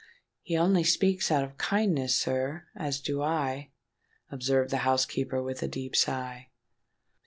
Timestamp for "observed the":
4.33-4.77